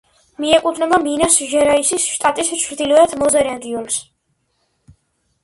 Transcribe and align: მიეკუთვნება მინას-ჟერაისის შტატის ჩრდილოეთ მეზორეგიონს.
მიეკუთვნება 0.43 0.97
მინას-ჟერაისის 1.03 2.07
შტატის 2.15 2.49
ჩრდილოეთ 2.63 3.15
მეზორეგიონს. 3.21 4.01